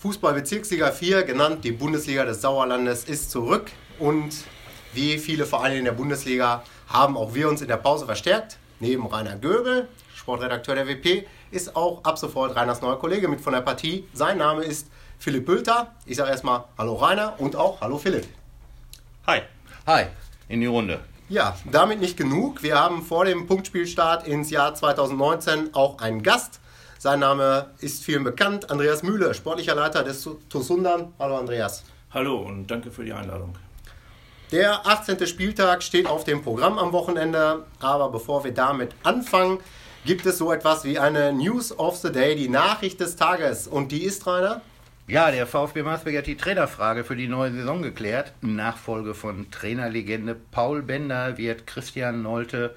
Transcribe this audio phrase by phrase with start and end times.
[0.00, 3.70] Fußball-Bezirksliga 4, genannt die Bundesliga des Sauerlandes, ist zurück.
[3.98, 4.32] Und
[4.94, 8.56] wie viele Vereine in der Bundesliga haben auch wir uns in der Pause verstärkt.
[8.78, 13.52] Neben Rainer Göbel, Sportredakteur der WP, ist auch ab sofort Reiners neuer Kollege mit von
[13.52, 14.08] der Partie.
[14.14, 15.94] Sein Name ist Philipp Bülter.
[16.06, 18.26] Ich sage erstmal Hallo Rainer und auch Hallo Philipp.
[19.26, 19.42] Hi.
[19.86, 20.04] Hi,
[20.48, 21.00] in die Runde.
[21.28, 22.62] Ja, damit nicht genug.
[22.62, 26.58] Wir haben vor dem Punktspielstart ins Jahr 2019 auch einen Gast.
[27.02, 28.70] Sein Name ist vielen bekannt.
[28.70, 31.14] Andreas Mühle, sportlicher Leiter des Tosundern.
[31.18, 31.82] Hallo Andreas.
[32.10, 33.54] Hallo und danke für die Einladung.
[34.52, 35.26] Der 18.
[35.26, 37.64] Spieltag steht auf dem Programm am Wochenende.
[37.80, 39.60] Aber bevor wir damit anfangen,
[40.04, 43.66] gibt es so etwas wie eine News of the Day, die Nachricht des Tages.
[43.66, 44.60] Und die ist, Rainer?
[45.06, 48.34] Ja, der VfB Marsberg hat die Trainerfrage für die neue Saison geklärt.
[48.42, 52.74] Nachfolge von Trainerlegende Paul Bender wird Christian Nolte,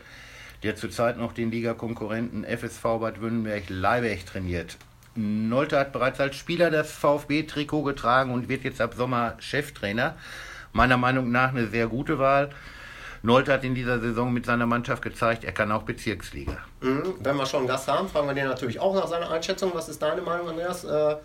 [0.63, 4.77] der zurzeit noch den Ligakonkurrenten FSV Bad Wünnenberg-Leiberg trainiert.
[5.15, 10.15] Nolte hat bereits als Spieler das VfB-Trikot getragen und wird jetzt ab Sommer Cheftrainer.
[10.71, 12.49] Meiner Meinung nach eine sehr gute Wahl.
[13.21, 16.57] Nolte hat in dieser Saison mit seiner Mannschaft gezeigt, er kann auch Bezirksliga.
[16.81, 17.15] Mhm.
[17.19, 19.71] Wenn wir schon einen Gast haben, fragen wir den natürlich auch nach seiner Einschätzung.
[19.73, 20.83] Was ist deine Meinung, Andreas?
[20.83, 21.15] Äh,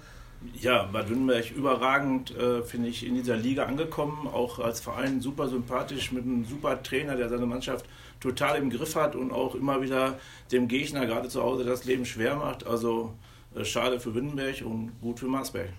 [0.60, 4.28] ja, Bad Württemberg überragend, äh, finde ich, in dieser Liga angekommen.
[4.28, 7.86] Auch als Verein super sympathisch mit einem super Trainer, der seine Mannschaft
[8.20, 10.18] total im Griff hat und auch immer wieder
[10.50, 12.66] dem Gegner gerade zu Hause das Leben schwer macht.
[12.66, 13.14] Also
[13.54, 15.70] äh, schade für Württemberg und gut für Marsberg.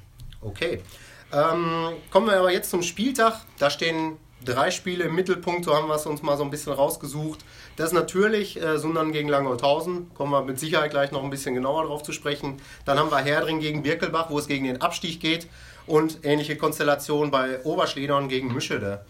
[0.41, 0.81] Okay.
[1.31, 3.41] Ähm, kommen wir aber jetzt zum Spieltag.
[3.59, 6.73] Da stehen drei Spiele im Mittelpunkt, so haben wir es uns mal so ein bisschen
[6.73, 7.43] rausgesucht.
[7.75, 11.55] Das ist natürlich äh, Sundern gegen Langholthausen, kommen wir mit Sicherheit gleich noch ein bisschen
[11.55, 12.57] genauer drauf zu sprechen.
[12.85, 15.47] Dann haben wir Herdring gegen Birkelbach, wo es gegen den Abstieg geht
[15.87, 19.05] und ähnliche Konstellationen bei Oberschledern gegen Mischede.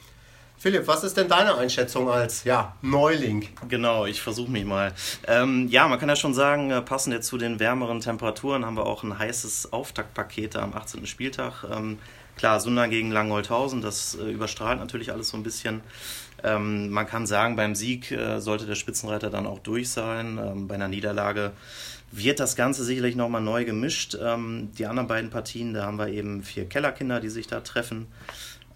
[0.59, 3.47] Philipp, was ist denn deine Einschätzung als ja, Neuling?
[3.69, 4.93] Genau, ich versuche mich mal.
[5.25, 8.75] Ähm, ja, man kann ja schon sagen, äh, passend jetzt zu den wärmeren Temperaturen haben
[8.75, 11.05] wir auch ein heißes Auftaktpaket am 18.
[11.05, 11.63] Spieltag.
[11.71, 11.97] Ähm,
[12.39, 15.81] Klar, Sundern gegen Langholthausen, das äh, überstrahlt natürlich alles so ein bisschen.
[16.41, 20.39] Ähm, man kann sagen, beim Sieg äh, sollte der Spitzenreiter dann auch durch sein.
[20.41, 21.51] Ähm, bei einer Niederlage
[22.13, 24.17] wird das Ganze sicherlich nochmal neu gemischt.
[24.21, 28.07] Ähm, die anderen beiden Partien, da haben wir eben vier Kellerkinder, die sich da treffen.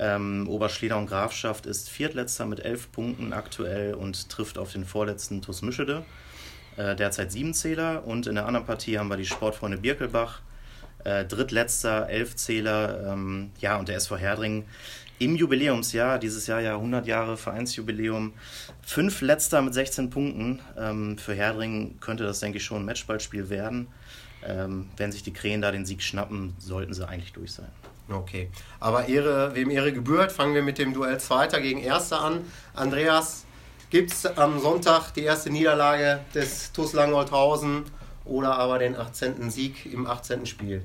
[0.04, 5.42] Ähm, Oberschleder und Grafschaft ist Viertletzter mit elf Punkten aktuell und trifft auf den vorletzten
[5.42, 6.04] TuS Mischede,
[6.76, 8.06] äh, derzeit sieben Zähler.
[8.06, 10.42] Und in der anderen Partie haben wir die Sportfreunde Birkelbach
[11.06, 14.66] äh, drittletzter Elfzähler, ähm, ja, und der SV Herdring
[15.20, 18.34] im Jubiläumsjahr, dieses Jahr ja 100 Jahre Vereinsjubiläum,
[18.82, 20.60] fünf letzter mit 16 Punkten.
[20.78, 23.88] Ähm, für Herdring könnte das, denke ich, schon ein Matchballspiel werden.
[24.46, 27.72] Ähm, wenn sich die Krähen da den Sieg schnappen, sollten sie eigentlich durch sein.
[28.10, 28.50] Okay,
[28.80, 32.42] aber Ehre, wem Ehre gebührt, fangen wir mit dem Duell Zweiter gegen Erster an.
[32.74, 33.46] Andreas,
[33.90, 37.84] gibt es am Sonntag die erste Niederlage des TuS Langholthausen
[38.26, 39.52] oder aber den 18.
[39.52, 40.46] Sieg im 18.
[40.46, 40.84] Spiel.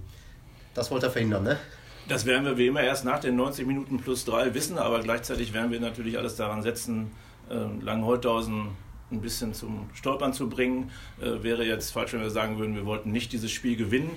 [0.75, 1.59] Das wollte er verhindern, ne?
[2.06, 5.53] Das werden wir wie immer erst nach den 90 Minuten plus 3 wissen, aber gleichzeitig
[5.53, 7.11] werden wir natürlich alles daran setzen,
[7.50, 8.69] äh, Langholthausen
[9.11, 10.91] ein bisschen zum Stolpern zu bringen.
[11.21, 14.11] Äh, wäre jetzt falsch, wenn wir sagen würden, wir wollten nicht dieses Spiel gewinnen.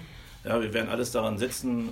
[0.44, 1.90] Ja, wir werden alles daran setzen.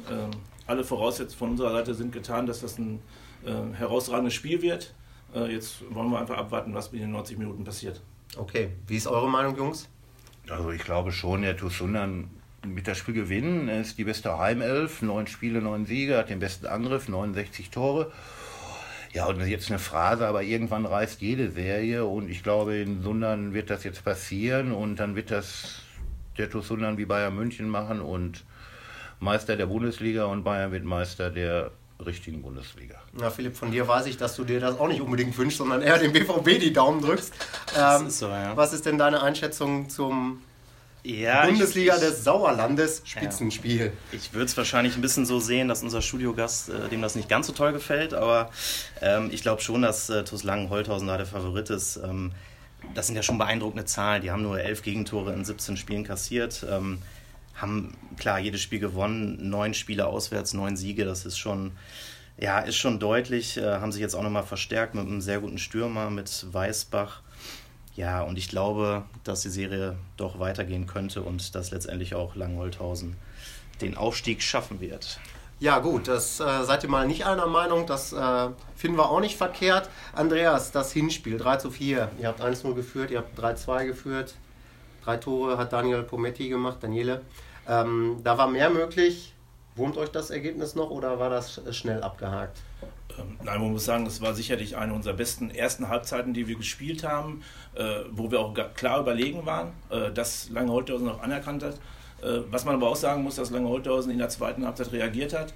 [0.70, 3.00] Alle Voraussetzungen von unserer Seite sind getan, dass das ein
[3.44, 4.94] äh, herausragendes Spiel wird.
[5.34, 8.04] Äh, jetzt wollen wir einfach abwarten, was in den 90 Minuten passiert.
[8.38, 9.90] Okay, wie ist eure Meinung, Jungs?
[10.48, 12.30] Also ich glaube schon, der Tussundern
[12.64, 13.68] mit das Spiel gewinnen.
[13.68, 18.12] Er ist die beste Heimelf, neun Spiele, neun Siege, hat den besten Angriff, 69 Tore.
[19.12, 23.56] Ja, und jetzt eine Phrase, aber irgendwann reißt jede Serie und ich glaube, in Sundern
[23.56, 25.82] wird das jetzt passieren und dann wird das
[26.38, 28.46] der TuS Sundern wie Bayern München machen und
[29.20, 31.72] Meister der Bundesliga und Bayern wird Meister der
[32.06, 32.96] richtigen Bundesliga.
[33.14, 35.82] Na, Philipp, von dir weiß ich, dass du dir das auch nicht unbedingt wünschst, sondern
[35.82, 37.34] eher dem BVB die Daumen drückst.
[37.78, 38.56] Ähm, ist so, ja.
[38.56, 40.42] Was ist denn deine Einschätzung zum
[41.04, 43.88] ja, Bundesliga ich, des Sauerlandes Spitzenspiel?
[43.88, 43.92] Ja.
[44.14, 47.28] Ich würde es wahrscheinlich ein bisschen so sehen, dass unser Studiogast, äh, dem das nicht
[47.28, 48.50] ganz so toll gefällt, aber
[49.02, 51.98] ähm, ich glaube schon, dass äh, TuS Langen-Holthausen da der Favorit ist.
[51.98, 52.32] Ähm,
[52.94, 54.22] das sind ja schon beeindruckende Zahlen.
[54.22, 56.66] Die haben nur elf Gegentore in 17 Spielen kassiert.
[56.70, 57.00] Ähm,
[57.62, 61.72] haben klar jedes Spiel gewonnen, neun Spiele auswärts, neun Siege, das ist schon,
[62.38, 63.58] ja, ist schon deutlich.
[63.58, 67.22] Äh, haben sich jetzt auch nochmal verstärkt mit einem sehr guten Stürmer, mit Weißbach.
[67.96, 73.18] Ja, und ich glaube, dass die Serie doch weitergehen könnte und dass letztendlich auch Langholthausen
[73.82, 75.20] den Aufstieg schaffen wird.
[75.60, 79.20] Ja, gut, das äh, seid ihr mal nicht einer Meinung, das äh, finden wir auch
[79.20, 79.90] nicht verkehrt.
[80.14, 82.12] Andreas, das Hinspiel 3 zu 4.
[82.18, 84.36] Ihr habt 1-0 geführt, ihr habt 3-2 geführt.
[85.04, 87.22] Drei Tore hat Daniel Pometti gemacht, Daniele.
[87.70, 89.34] Ähm, da war mehr möglich.
[89.76, 92.60] Wurmt euch das Ergebnis noch oder war das schnell abgehakt?
[93.18, 96.56] Ähm, nein, man muss sagen, das war sicherlich eine unserer besten ersten Halbzeiten, die wir
[96.56, 97.44] gespielt haben,
[97.76, 101.76] äh, wo wir auch klar überlegen waren, äh, das lange heute noch anerkannt hat.
[102.22, 105.54] Äh, was man aber auch sagen muss, dass Lange-Holthausen in der zweiten Halbzeit reagiert hat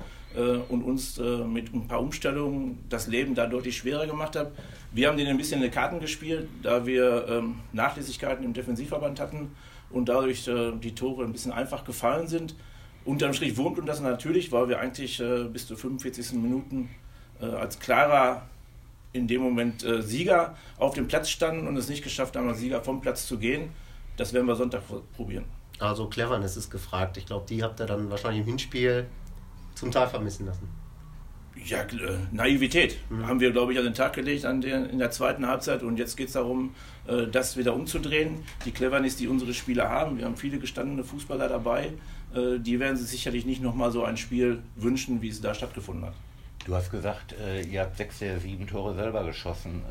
[0.70, 4.52] und uns mit ein paar Umstellungen das Leben da deutlich schwerer gemacht hat.
[4.92, 9.20] Wir haben denen ein bisschen in die Karten gespielt, da wir ähm, Nachlässigkeiten im Defensivverband
[9.20, 9.52] hatten
[9.94, 12.56] und dadurch die Tore ein bisschen einfach gefallen sind.
[13.06, 16.34] Unterm Strich wurmt uns das natürlich, weil wir eigentlich bis zur 45.
[16.34, 16.90] Minuten
[17.40, 18.48] als klarer
[19.12, 22.82] in dem Moment Sieger auf dem Platz standen und es nicht geschafft haben, als Sieger
[22.82, 23.70] vom Platz zu gehen.
[24.18, 24.84] Das werden wir Sonntag
[25.16, 25.46] probieren.
[25.80, 27.18] Also Cleverness ist gefragt.
[27.18, 29.08] Ich glaube, die habt ihr dann wahrscheinlich im Hinspiel
[29.76, 30.70] zum Teil vermissen lassen.
[31.56, 31.88] Ja, äh,
[32.32, 33.28] Naivität mhm.
[33.28, 35.84] haben wir, glaube ich, an den Tag gelegt an der, in der zweiten Halbzeit.
[35.84, 36.76] Und jetzt geht es darum,
[37.08, 38.44] äh, das wieder umzudrehen.
[38.66, 40.18] Die Cleverness, die unsere Spieler haben.
[40.18, 41.94] Wir haben viele gestandene Fußballer dabei.
[42.36, 46.06] Äh, die werden sich sicherlich nicht nochmal so ein Spiel wünschen, wie es da stattgefunden
[46.06, 46.16] hat.
[46.66, 47.36] Du hast gesagt,
[47.70, 49.82] ihr habt sechs der sieben Tore selber geschossen.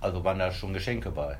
[0.00, 1.38] Also waren da schon Geschenke bei?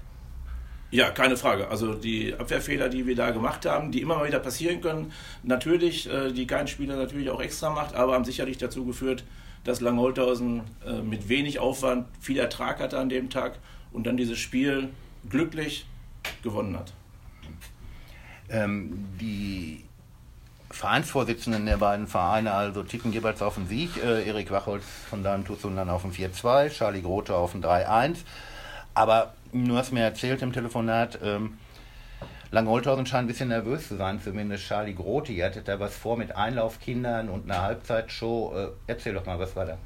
[0.94, 1.66] Ja, keine Frage.
[1.66, 5.10] Also die Abwehrfehler, die wir da gemacht haben, die immer mal wieder passieren können,
[5.42, 9.24] natürlich, äh, die kein Spieler natürlich auch extra macht, aber haben sicherlich dazu geführt,
[9.64, 13.58] dass Langholthausen äh, mit wenig Aufwand viel Ertrag hatte an dem Tag
[13.92, 14.90] und dann dieses Spiel
[15.28, 15.84] glücklich
[16.44, 16.92] gewonnen hat.
[18.48, 19.82] Ähm, die
[20.70, 23.96] Vereinsvorsitzenden der beiden Vereine also tippen jeweils auf den Sieg.
[23.96, 25.44] Äh, Erik Wachholz von Damen
[25.74, 28.18] dann auf ein 4-2, Charlie Grote auf ein 3-1.
[28.94, 31.58] Aber du hast mir erzählt im Telefonat, ähm,
[32.50, 35.32] Langholthausen scheint ein bisschen nervös zu sein, zumindest Charlie Grote.
[35.32, 38.52] Ihr hattet da was vor mit Einlaufkindern und einer Halbzeitshow.
[38.56, 39.78] Äh, erzähl doch mal, was war da?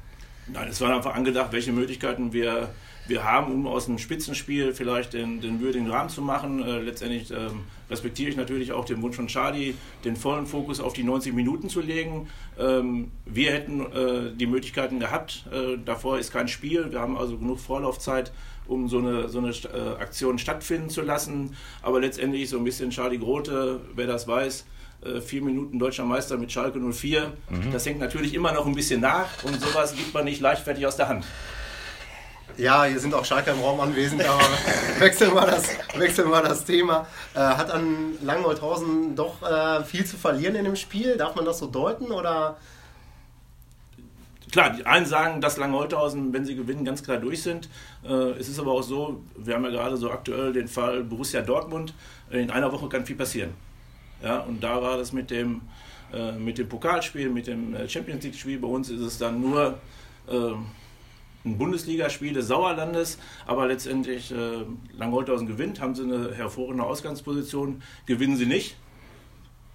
[0.51, 2.69] Nein, es war einfach angedacht, welche Möglichkeiten wir,
[3.07, 6.63] wir haben, um aus dem Spitzenspiel vielleicht den, den würdigen Rahmen zu machen.
[6.63, 9.75] Äh, letztendlich ähm, respektiere ich natürlich auch den Wunsch von Charlie,
[10.05, 12.29] den vollen Fokus auf die 90 Minuten zu legen.
[12.57, 15.45] Ähm, wir hätten äh, die Möglichkeiten gehabt.
[15.51, 16.91] Äh, davor ist kein Spiel.
[16.91, 18.31] Wir haben also genug Vorlaufzeit,
[18.69, 21.55] um so eine, so eine äh, Aktion stattfinden zu lassen.
[21.81, 24.65] Aber letztendlich so ein bisschen Charlie Grote, wer das weiß,
[25.03, 27.33] äh, vier Minuten deutscher Meister mit Schalke 04.
[27.49, 27.71] Mhm.
[27.71, 30.95] Das hängt natürlich immer noch ein bisschen nach und sowas gibt man nicht leichtfertig aus
[30.95, 31.25] der Hand.
[32.57, 34.43] Ja, hier sind auch Schalke im Raum anwesend, aber
[34.99, 37.07] wechseln wir das, wechseln wir das Thema.
[37.33, 41.15] Äh, hat an Langholthausen doch äh, viel zu verlieren in dem Spiel?
[41.15, 42.57] Darf man das so deuten oder
[44.51, 47.69] klar, die einen sagen, dass Langholthausen, wenn sie gewinnen, ganz klar durch sind.
[48.03, 51.41] Äh, es ist aber auch so, wir haben ja gerade so aktuell den Fall Borussia
[51.41, 51.93] Dortmund.
[52.29, 53.51] In einer Woche kann viel passieren.
[54.23, 55.61] Ja, und da war das mit dem,
[56.13, 58.59] äh, mit dem Pokalspiel, mit dem äh, Champions League-Spiel.
[58.59, 59.79] Bei uns ist es dann nur
[61.45, 64.65] ein Bundesligaspiel des Sauerlandes, aber letztendlich äh,
[64.97, 67.81] Langholthausen gewinnt, haben sie eine hervorragende Ausgangsposition.
[68.05, 68.75] Gewinnen sie nicht,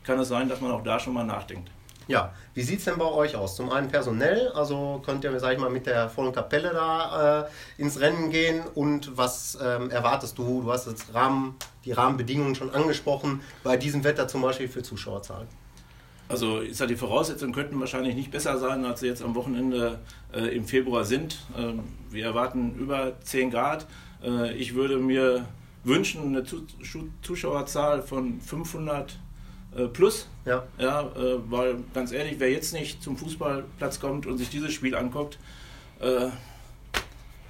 [0.05, 1.71] kann es sein, dass man auch da schon mal nachdenkt.
[2.07, 3.57] Ja, wie sieht es denn bei euch aus?
[3.57, 7.81] Zum einen personell, also könnt ihr, sag ich mal, mit der vollen Kapelle da äh,
[7.81, 10.63] ins Rennen gehen und was ähm, erwartest du?
[10.63, 15.49] Du hast jetzt Rahmen, die Rahmenbedingungen schon angesprochen, bei diesem Wetter zum Beispiel für Zuschauerzahlen.
[16.29, 19.99] Also ist ja die Voraussetzungen könnten wahrscheinlich nicht besser sein, als sie jetzt am Wochenende
[20.33, 21.39] äh, im Februar sind.
[21.57, 23.87] Ähm, wir erwarten über 10 Grad.
[24.23, 25.47] Äh, ich würde mir
[25.85, 26.45] wünschen, eine
[27.23, 29.19] Zuschauerzahl von 500
[29.77, 30.29] äh, plus.
[30.45, 30.65] Ja.
[30.79, 34.95] ja äh, weil ganz ehrlich, wer jetzt nicht zum Fußballplatz kommt und sich dieses Spiel
[34.95, 35.39] anguckt,
[36.01, 36.29] äh,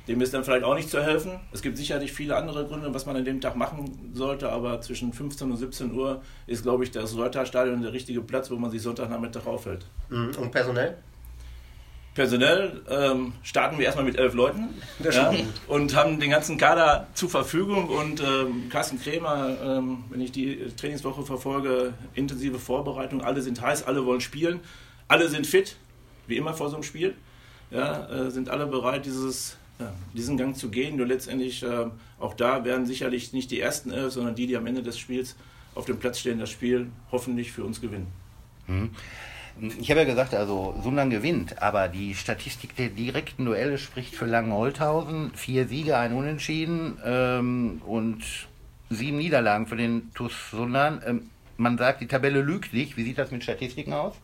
[0.06, 1.41] dem ist dann vielleicht auch nicht zu helfen.
[1.53, 5.12] Es gibt sicherlich viele andere Gründe, was man an dem Tag machen sollte, aber zwischen
[5.12, 8.82] 15 und 17 Uhr ist, glaube ich, das Reuter-Stadion der richtige Platz, wo man sich
[8.82, 9.87] Sonntagnachmittag aufhält.
[10.11, 10.32] Mhm.
[10.38, 10.99] Und personell?
[12.14, 14.68] Personell ähm, starten wir erstmal mit elf Leuten
[15.02, 15.33] ja,
[15.66, 17.88] und haben den ganzen Kader zur Verfügung.
[17.88, 23.83] Und ähm, Carsten Krämer, ähm, wenn ich die Trainingswoche verfolge, intensive Vorbereitung, alle sind heiß,
[23.83, 24.61] alle wollen spielen,
[25.09, 25.76] alle sind fit,
[26.28, 27.16] wie immer vor so einem Spiel.
[27.73, 30.97] Ja, äh, sind alle bereit, dieses, ja, diesen Gang zu gehen.
[30.97, 31.87] Nur letztendlich, äh,
[32.21, 35.35] auch da werden sicherlich nicht die ersten elf, sondern die, die am Ende des Spiels
[35.75, 38.06] auf dem Platz stehen, das Spiel hoffentlich für uns gewinnen.
[38.68, 38.90] Mhm.
[39.61, 44.26] Ich habe ja gesagt, also Sundern gewinnt, aber die Statistik der direkten Duelle spricht für
[44.26, 45.30] Langenholthausen.
[45.34, 48.23] Vier Siege, ein Unentschieden ähm, und
[48.90, 51.00] sieben Niederlagen für den TuS Sundern.
[51.06, 52.96] Ähm, man sagt, die Tabelle lügt nicht.
[52.96, 54.14] Wie sieht das mit Statistiken aus?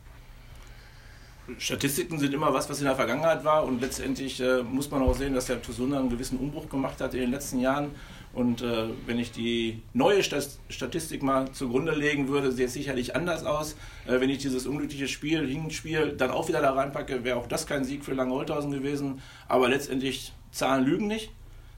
[1.59, 5.14] Statistiken sind immer was, was in der Vergangenheit war und letztendlich äh, muss man auch
[5.14, 7.90] sehen, dass der TuS Sundern einen gewissen Umbruch gemacht hat in den letzten Jahren
[8.33, 13.45] und äh, wenn ich die neue Statistik mal zugrunde legen würde, sieht es sicherlich anders
[13.45, 13.75] aus.
[14.07, 17.66] Äh, wenn ich dieses unglückliche Spiel, Hinspiel, dann auch wieder da reinpacke, wäre auch das
[17.66, 19.21] kein Sieg für Langholthausen gewesen.
[19.49, 21.33] Aber letztendlich, Zahlen lügen nicht.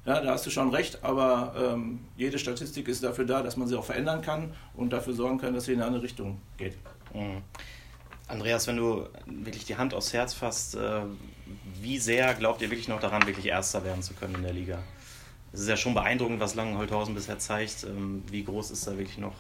[0.05, 3.69] Ja, da hast du schon recht, aber ähm, jede Statistik ist dafür da, dass man
[3.69, 6.77] sie auch verändern kann und dafür sorgen kann, dass sie in eine andere Richtung geht.
[7.15, 7.43] Mhm.
[8.33, 11.03] Andreas, wenn du wirklich die Hand aufs Herz fasst, äh,
[11.81, 14.79] wie sehr glaubt ihr wirklich noch daran, wirklich Erster werden zu können in der Liga?
[15.53, 17.85] es ist ja schon beeindruckend, was Langenholthausen bisher zeigt.
[17.85, 19.35] Ähm, wie groß ist da wirklich noch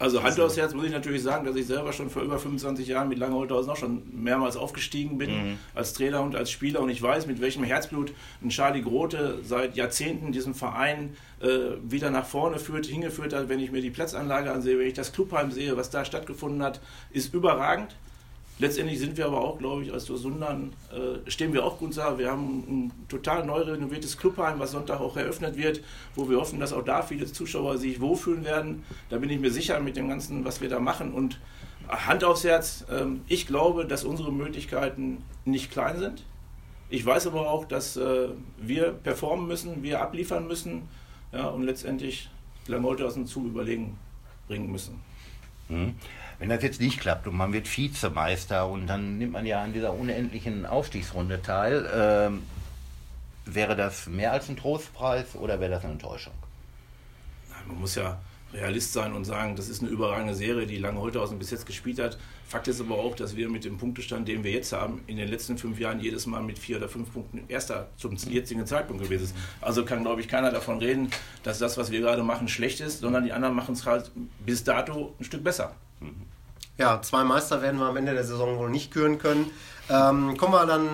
[0.00, 2.88] Also Hand aufs Herz muss ich natürlich sagen, dass ich selber schon vor über 25
[2.88, 5.58] Jahren mit Langholthausen auch schon mehrmals aufgestiegen bin mhm.
[5.74, 9.76] als Trainer und als Spieler und ich weiß, mit welchem Herzblut ein Charlie Grote seit
[9.76, 13.50] Jahrzehnten diesen Verein äh, wieder nach vorne führt, hingeführt hat.
[13.50, 16.80] Wenn ich mir die Platzanlage ansehe, wenn ich das Clubheim sehe, was da stattgefunden hat,
[17.10, 17.94] ist überragend.
[18.60, 22.18] Letztendlich sind wir aber auch, glaube ich, als Sundern äh, stehen wir auch gut da.
[22.18, 25.82] Wir haben ein total neu renoviertes Clubheim, was Sonntag auch eröffnet wird,
[26.14, 28.84] wo wir hoffen, dass auch da viele Zuschauer sich wohlfühlen werden.
[29.08, 31.14] Da bin ich mir sicher mit dem Ganzen, was wir da machen.
[31.14, 31.40] Und
[31.88, 36.22] Hand aufs Herz, äh, ich glaube, dass unsere Möglichkeiten nicht klein sind.
[36.90, 40.82] Ich weiß aber auch, dass äh, wir performen müssen, wir abliefern müssen
[41.32, 42.28] ja, und letztendlich
[42.66, 43.96] Langholte aus dem Zug überlegen
[44.48, 45.00] bringen müssen.
[45.70, 45.94] Mhm.
[46.40, 49.74] Wenn das jetzt nicht klappt und man wird Vizemeister und dann nimmt man ja an
[49.74, 52.42] dieser unendlichen Aufstiegsrunde teil, ähm,
[53.44, 56.32] wäre das mehr als ein Trostpreis oder wäre das eine Enttäuschung?
[57.68, 58.18] Man muss ja
[58.54, 61.98] Realist sein und sagen, das ist eine überragende Serie, die lange Holthausen bis jetzt gespielt
[61.98, 62.16] hat.
[62.48, 65.28] Fakt ist aber auch, dass wir mit dem Punktestand, den wir jetzt haben, in den
[65.28, 69.24] letzten fünf Jahren jedes Mal mit vier oder fünf Punkten erster zum jetzigen Zeitpunkt gewesen
[69.24, 69.36] ist.
[69.60, 71.10] Also kann, glaube ich, keiner davon reden,
[71.42, 74.10] dass das, was wir gerade machen, schlecht ist, sondern die anderen machen es halt
[74.46, 75.76] bis dato ein Stück besser.
[76.78, 79.50] Ja, zwei Meister werden wir am Ende der Saison wohl nicht küren können.
[79.90, 80.88] Ähm, kommen wir dann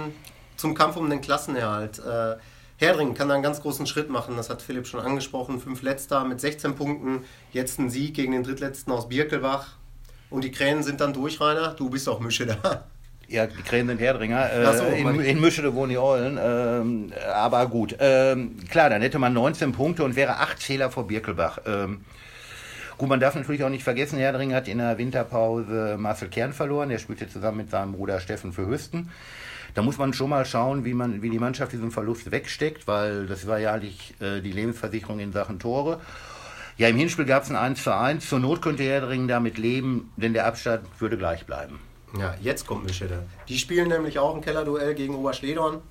[0.57, 1.99] zum Kampf um den Klassenerhalt.
[2.01, 2.37] Äh,
[2.79, 5.61] Herdring kann da einen ganz großen Schritt machen, das hat Philipp schon angesprochen.
[5.61, 9.77] Fünf Letzter mit 16 Punkten, jetzt ein Sieg gegen den Drittletzten aus Birkelbach.
[10.29, 11.75] Und die Kränen sind dann durch, Rainer.
[11.75, 12.85] Du bist auch Mische da.
[13.29, 14.53] Ja, die Kränen sind Herdringer.
[14.53, 16.39] Äh, so, in, in Mischede wohnen die Eulen.
[16.41, 17.97] Ähm, aber gut.
[17.99, 21.59] Ähm, klar, dann hätte man 19 Punkte und wäre 8 Zähler vor Birkelbach.
[21.67, 22.05] Ähm,
[22.99, 26.89] Gut, man darf natürlich auch nicht vergessen, Herdring hat in der Winterpause Marcel Kern verloren.
[26.89, 29.11] Der spielte zusammen mit seinem Bruder Steffen für Hüsten.
[29.75, 33.27] Da muss man schon mal schauen, wie, man, wie die Mannschaft diesen Verlust wegsteckt, weil
[33.27, 36.01] das war ja eigentlich äh, die Lebensversicherung in Sachen Tore.
[36.79, 38.27] Ja, im Hinspiel gab es ein 1 zu 1.
[38.27, 41.81] Zur Not könnte Herdring damit leben, denn der Abstand würde gleich bleiben.
[42.19, 43.25] Ja, jetzt kommt Mischede.
[43.49, 45.83] Die spielen nämlich auch ein Kellerduell gegen Oberschledorn.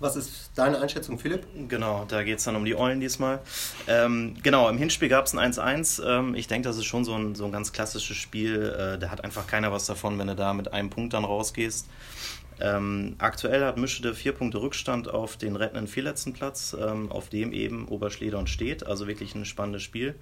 [0.00, 1.46] Was ist deine Einschätzung, Philipp?
[1.68, 3.40] Genau, da geht es dann um die Eulen diesmal.
[3.86, 6.04] Ähm, genau, im Hinspiel gab es ein 1-1.
[6.04, 8.62] Ähm, ich denke, das ist schon so ein, so ein ganz klassisches Spiel.
[8.62, 11.88] Äh, da hat einfach keiner was davon, wenn du da mit einem Punkt dann rausgehst.
[12.60, 17.52] Ähm, aktuell hat Mischede vier Punkte Rückstand auf den rettenden vierletzten Platz, ähm, auf dem
[17.52, 18.86] eben Oberschledern steht.
[18.86, 20.14] Also wirklich ein spannendes Spiel.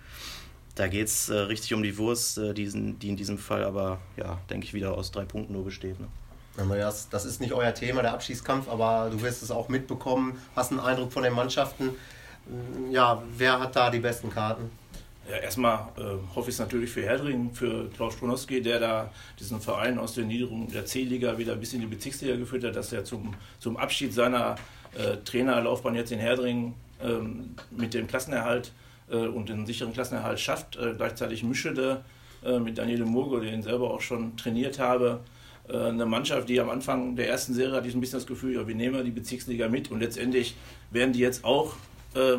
[0.74, 4.00] Da geht es äh, richtig um die Wurst, äh, die, die in diesem Fall aber,
[4.16, 6.00] ja, denke ich, wieder aus drei Punkten nur besteht.
[6.00, 6.08] Ne?
[6.56, 10.70] Andreas, das ist nicht euer Thema, der Abschießkampf, aber du wirst es auch mitbekommen, hast
[10.70, 11.90] einen Eindruck von den Mannschaften.
[12.90, 14.70] Ja, wer hat da die besten Karten?
[15.30, 16.02] Ja, erstmal äh,
[16.34, 20.24] hoffe ich es natürlich für Herdring, für Klaus Stronowski, der da diesen Verein aus der
[20.24, 24.12] Niederung der C-Liga wieder bis in die Bezirksliga geführt hat, dass er zum, zum Abschied
[24.12, 24.56] seiner
[24.98, 28.72] äh, Trainerlaufbahn jetzt in Herdring ähm, mit dem Klassenerhalt
[29.10, 30.76] äh, und den sicheren Klassenerhalt schafft.
[30.76, 32.04] Äh, gleichzeitig Mischede
[32.44, 35.20] äh, mit Daniele Murgo, den ich selber auch schon trainiert habe,
[35.68, 38.66] eine Mannschaft, die am Anfang der ersten Serie hatte ich ein bisschen das Gefühl, ja,
[38.66, 40.56] wir nehmen die Bezirksliga mit und letztendlich
[40.90, 41.74] werden die jetzt auch
[42.14, 42.36] äh,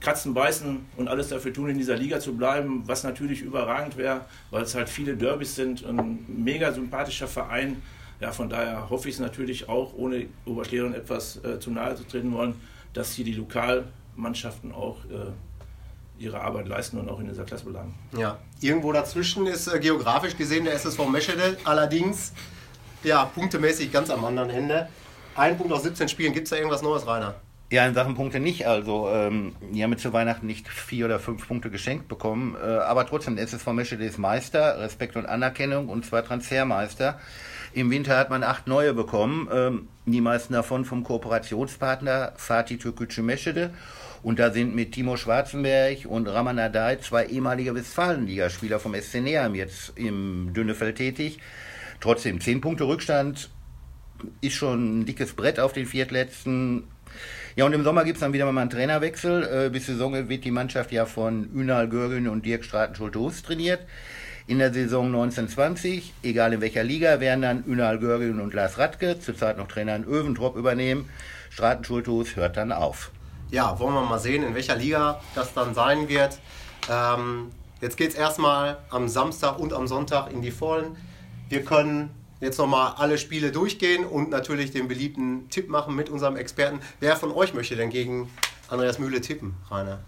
[0.00, 4.22] kratzen, beißen und alles dafür tun, in dieser Liga zu bleiben, was natürlich überragend wäre,
[4.50, 7.82] weil es halt viele Derbys sind, ein mega sympathischer Verein.
[8.20, 12.04] Ja, von daher hoffe ich es natürlich auch, ohne Oberschledern etwas äh, zu nahe zu
[12.04, 12.54] treten wollen,
[12.94, 17.94] dass hier die Lokalmannschaften auch äh, ihre Arbeit leisten und auch in dieser Klasse bleiben.
[18.16, 21.56] Ja, irgendwo dazwischen ist äh, geografisch gesehen der SSV Meschede.
[21.64, 22.32] Allerdings
[23.04, 24.88] ja, punktemäßig ganz am anderen Ende.
[25.34, 26.32] Ein Punkt aus 17 Spielen.
[26.32, 27.34] Gibt es da irgendwas Neues, Rainer?
[27.70, 28.66] Ja, in Sachen Punkte nicht.
[28.66, 32.54] Also, ähm, die haben mit zu Weihnachten nicht vier oder fünf Punkte geschenkt bekommen.
[32.62, 37.18] Äh, aber trotzdem, SSV Meschede ist Meister, Respekt und Anerkennung und zwar Transfermeister.
[37.72, 39.48] Im Winter hat man acht neue bekommen.
[39.50, 43.70] Ähm, die meisten davon vom Kooperationspartner Fatih Türkgücü Meschede.
[44.22, 49.54] Und da sind mit Timo Schwarzenberg und Raman Adai zwei ehemalige Westfalenligaspieler vom SC Neheim
[49.54, 51.38] jetzt im Dünnefeld tätig.
[52.02, 53.48] Trotzdem, 10 Punkte Rückstand
[54.40, 56.88] ist schon ein dickes Brett auf den Viertletzten.
[57.54, 59.66] Ja, und im Sommer gibt es dann wieder mal einen Trainerwechsel.
[59.66, 63.82] Äh, bis Saison wird die Mannschaft ja von Ünal Görgen und Dirk Straten-Schulte-Hus trainiert.
[64.48, 69.20] In der Saison 1920, egal in welcher Liga, werden dann Ünal Görgen und Lars Radke,
[69.20, 71.08] zurzeit noch Trainer in Öventrop, übernehmen.
[71.50, 73.12] Straten-Schulte-Hus hört dann auf.
[73.52, 76.40] Ja, wollen wir mal sehen, in welcher Liga das dann sein wird.
[76.90, 80.96] Ähm, jetzt geht es erstmal am Samstag und am Sonntag in die Vollen.
[81.52, 82.08] Wir können
[82.40, 86.80] jetzt nochmal alle Spiele durchgehen und natürlich den beliebten Tipp machen mit unserem Experten.
[86.98, 88.30] Wer von euch möchte denn gegen
[88.68, 89.98] Andreas Mühle tippen, Rainer?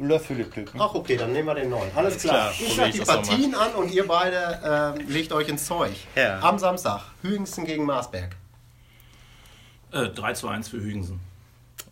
[0.00, 0.80] Lass Philipp tippen.
[0.80, 1.90] Ach, okay, dann nehmen wir den neuen.
[1.94, 2.50] Alles klar.
[2.52, 2.54] klar.
[2.58, 5.92] Ich sag die Partien an und ihr beide äh, legt euch ins Zeug.
[6.16, 6.40] Ja.
[6.40, 8.34] Am Samstag, Hügensen gegen Marsberg.
[9.92, 11.20] Äh, 3 zu 1 für Hügensen.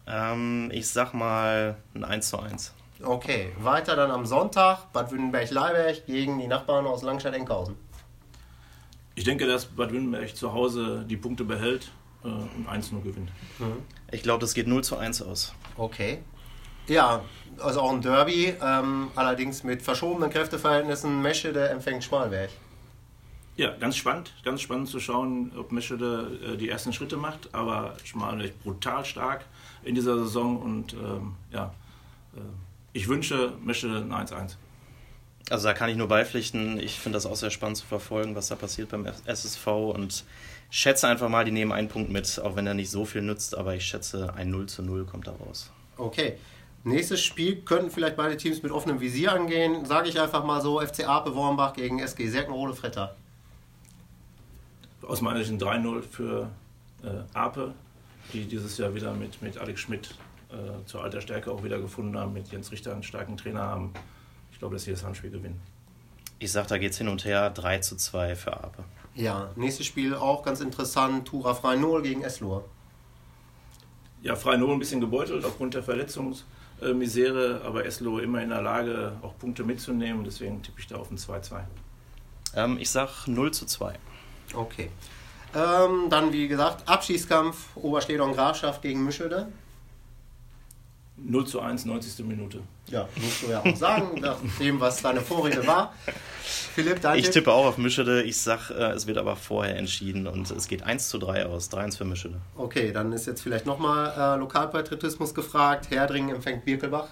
[0.06, 2.72] Ähm, ich sag mal ein 1 zu 1.
[3.02, 7.76] Okay, weiter dann am Sonntag Bad Württemberg-Leiberg gegen die Nachbarn aus Langstadt-Enkhausen.
[9.14, 11.90] Ich denke, dass Bad Württemberg zu Hause die Punkte behält
[12.24, 13.30] äh, und 1-0 gewinnt.
[14.10, 15.54] Ich glaube, das geht 0 zu 1 aus.
[15.76, 16.18] Okay.
[16.86, 17.22] Ja,
[17.58, 21.22] also auch ein Derby, ähm, allerdings mit verschobenen Kräfteverhältnissen.
[21.22, 22.50] Meschede empfängt Schmalberg.
[23.56, 27.96] Ja, ganz spannend, ganz spannend zu schauen, ob Meschede äh, die ersten Schritte macht, aber
[28.04, 29.44] Schmalberg brutal stark
[29.84, 31.74] in dieser Saison und ähm, ja,
[32.34, 32.40] äh,
[32.92, 34.56] ich wünsche Meschede ein 1-1.
[35.48, 36.78] Also da kann ich nur beipflichten.
[36.78, 40.24] Ich finde das auch sehr spannend zu verfolgen, was da passiert beim SSV und
[40.70, 43.56] schätze einfach mal, die nehmen einen Punkt mit, auch wenn er nicht so viel nützt,
[43.56, 45.70] aber ich schätze, ein 0 zu 0 kommt da raus.
[45.96, 46.38] Okay.
[46.82, 49.84] Nächstes Spiel könnten vielleicht beide Teams mit offenem Visier angehen.
[49.84, 53.16] Sage ich einfach mal so: FC Ape Wormbach gegen SG Serkenrode Fretter.
[55.02, 56.48] Aus meiner Sicht ein 3-0 für
[57.02, 57.74] äh, Ape,
[58.32, 60.14] die dieses Jahr wieder mit, mit Alex Schmidt
[60.50, 63.92] äh, zur alter Stärke auch wieder gefunden haben, mit Jens Richter einen starken Trainer haben.
[64.60, 65.58] Ich glaube, dass sie das Handspiel gewinnen.
[66.38, 68.84] Ich sage, da geht es hin und her, 3 zu 2 für Ape.
[69.14, 72.66] Ja, nächstes Spiel auch ganz interessant: Tura Freinol gegen Eslohr.
[74.20, 79.38] Ja, Freinol ein bisschen gebeutelt aufgrund der Verletzungsmisere, aber Eslo immer in der Lage, auch
[79.38, 80.24] Punkte mitzunehmen.
[80.24, 81.62] Deswegen tippe ich da auf ein 2-2.
[82.54, 83.94] Ähm, ich sage 0 zu 2.
[84.52, 84.90] Okay.
[85.54, 89.50] Ähm, dann, wie gesagt, Abschießkampf Oberstedon Grafschaft gegen Mischelde.
[91.24, 92.24] 0 zu 1, 90.
[92.26, 92.60] Minute.
[92.86, 95.94] Ja, musst du ja auch sagen, nach dem, was deine Vorrede war.
[96.42, 97.18] Philipp, danke.
[97.20, 98.22] Ich tippe auch auf Mischede.
[98.22, 101.70] Ich sage, äh, es wird aber vorher entschieden und es geht 1 zu 3 aus.
[101.70, 102.40] 3-1 für Mischede.
[102.56, 105.90] Okay, dann ist jetzt vielleicht nochmal äh, Lokalpatriotismus gefragt.
[105.90, 107.08] Herdringen empfängt Birkelbach.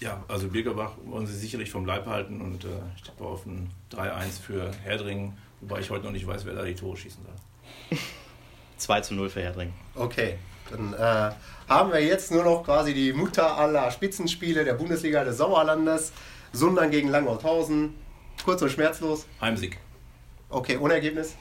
[0.00, 3.70] Ja, also Birkerbach wollen sie sicherlich vom Leib halten und äh, ich tippe auf ein
[3.92, 7.98] 3-1 für Herdringen, wobei ich heute noch nicht weiß, wer da die Tore schießen soll.
[8.76, 9.72] 2 zu 0 für Herdring.
[9.94, 10.36] Okay,
[10.70, 11.32] dann äh,
[11.68, 16.12] haben wir jetzt nur noch quasi die Mutter aller Spitzenspiele der Bundesliga des Sauerlandes.
[16.52, 17.94] Sundern gegen Langholthausen.
[18.44, 19.26] Kurz und schmerzlos.
[19.40, 19.78] Heimsieg.
[20.48, 21.34] Okay, ohne Ergebnis.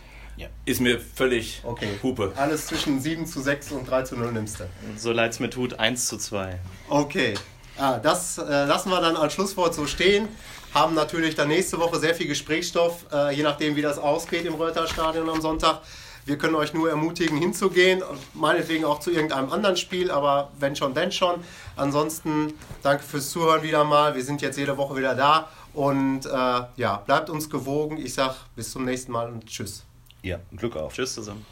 [0.65, 1.87] Ist mir völlig Okay.
[2.03, 2.33] Hupe.
[2.35, 4.63] Alles zwischen 7 zu 6 und 3 zu 0 nimmst du.
[4.97, 6.59] So leid es mir tut, 1 zu 2.
[6.89, 7.35] Okay.
[7.77, 10.27] Ah, das äh, lassen wir dann als Schlusswort so stehen.
[10.73, 14.55] Haben natürlich dann nächste Woche sehr viel Gesprächsstoff, äh, je nachdem, wie das ausgeht im
[14.55, 15.81] Reuter-Stadion am Sonntag.
[16.25, 18.01] Wir können euch nur ermutigen, hinzugehen,
[18.33, 21.35] meinetwegen auch zu irgendeinem anderen Spiel, aber wenn schon, denn schon.
[21.75, 24.15] Ansonsten danke fürs Zuhören wieder mal.
[24.15, 27.97] Wir sind jetzt jede Woche wieder da und äh, ja, bleibt uns gewogen.
[27.97, 29.83] Ich sag bis zum nächsten Mal und tschüss.
[30.23, 30.93] Ja, Glück auf.
[30.93, 31.45] Tschüss zusammen.